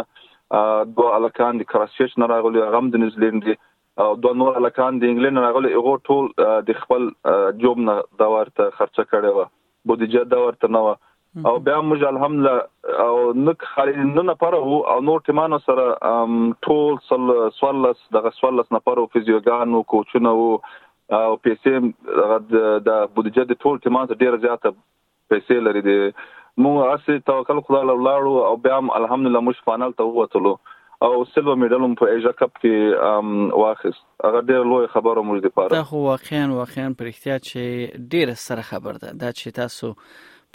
[1.01, 3.57] دوه الکان د کراسفیش نه راغلي غم د نیوزیلند دي
[3.99, 6.27] او دوه نور لکان د انګلند راغلي هغه ټول
[6.67, 7.07] د خپل
[7.63, 9.47] جوب نه دا ورته خرچه کړي و
[9.93, 10.93] بودیجه دا ورته نه و
[11.53, 15.89] او بیا موږ الحمدلله او نک خالي نه نه پره وو او نور تیمانو سره
[16.69, 17.27] ټول سل
[17.59, 20.47] سوالس د سوالس نه پره فزیوګان او کوچونه وو
[21.19, 24.75] او پیسې د بودیجه د ټول تیمان سره ډیره زیاته
[25.35, 30.13] پیسې لري دي موږ اسې توکل خدای الله لاړو او بیا الحمدلله موږ فانل ته
[30.13, 30.57] ووتلو
[31.03, 35.69] او سلور میډل هم په ایجا کپ کې واخیست هغه ډېر لوی خبره موږ لپاره
[35.75, 39.91] دا خو واقعا واقعا پر احتیاط چې ډېر سره خبر ده دا چې تاسو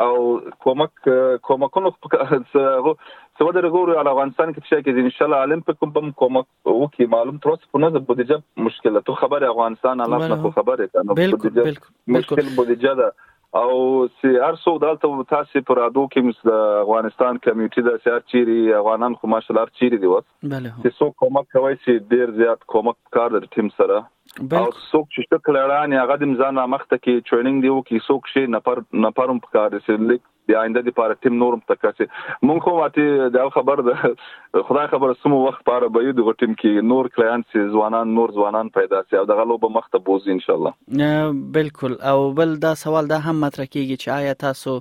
[0.00, 0.90] او کومک
[1.48, 1.90] کومکونو
[3.36, 6.48] څه ودرې ګورو علي افغانستان کې چې کې ان شاء الله اولمپیک هم کومک
[6.80, 11.18] وکي معلوم تر اوسه په نه بودیجه مشکله تو خبره افغانستان الله خپل خبره کنه
[11.20, 11.64] بودیجه
[12.18, 13.08] مشکل بودیجه ده
[13.58, 16.56] او سی هر څو دلته تاسو پر اډو کې مس د
[16.86, 21.78] افغانستان کمیټې د سیار چيري افغانان خو ماشالار چيري دی وس بله څو کومک کوي
[21.84, 26.34] سي ډیر زیات کومک کار د ټیم سره او څوک چې څه کړهان هغه د
[26.42, 30.26] ځان مخته کې ټریننګ دی او کې څوک شي نفر نفرم په کار سي لیک
[30.50, 34.12] د آینده لپاره تیم نورم تکاسي مونږ خو واته دا خبر ده
[34.70, 39.00] خدای خبر سمو وخت لپاره به دغه ټیم کې نور کلاینټس ځوانان نور ځوانان پیدا
[39.10, 41.22] شي او دغه لوبه مخ ته بوزي ان شاء الله
[41.58, 44.76] بالکل او بل دا سوال دا هم مطرح کیږي چې آیا تاسو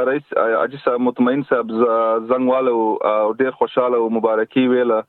[0.10, 5.00] رئیس اجي صاحب مطمئن صاحب زنګوالو ډیر خوشاله او مبارکي ویله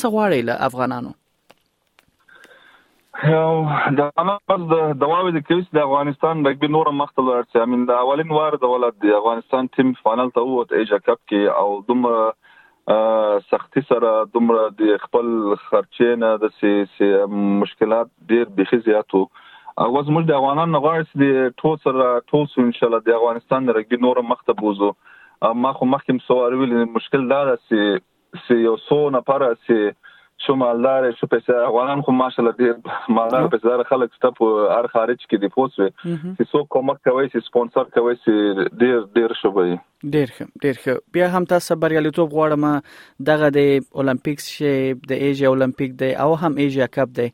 [0.00, 1.14] سغواړي له افغانانو
[4.00, 7.86] دا ما پس د دواوی د کلیس د افغانستان رګبي نور مخته لري چې امین
[7.92, 12.28] دا اولین وار د ولادت افغانستان ټیم فائنل ته ووت ایجا کپ کې او دومره
[13.50, 15.26] سختی سره دومره د خپل
[15.64, 17.08] خرچې نه د سي سي
[17.62, 22.72] مشکلات ډیر بخي زیاتو او زموږ د افغانان نغواړي د ټول سره ټول سو ان
[22.78, 27.42] شاء الله د افغانستان رګي نور مخته بوزو ما خو مخکې مسوار ویل مشکل دا
[27.50, 29.98] ده چې یو سو نه پاره چې
[30.46, 35.24] شو مالدار شو پیسې افغانان خو ماشاءالله ډیر مالدار پیسې خلک ستا په هر خارج
[35.26, 39.80] کې دی پوسوي چې څوک کومک کوي چې سپانسر کوي چې ډیر ډیر شوبې
[40.14, 44.74] ډیر ښه ډیر ښه بیا هم تاسو بریالیتوب غواړم دغه د اولمپیکس شي
[45.12, 47.26] د ایجیا اولمپیک دی او هم ایجیا کپ دی